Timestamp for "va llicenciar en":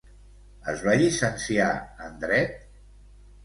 0.87-2.19